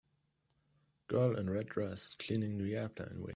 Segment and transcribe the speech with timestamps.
[1.07, 3.27] girl in red dress cleaning the airplane wing.